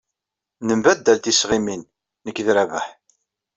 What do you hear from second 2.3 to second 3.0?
d Rabaḥ.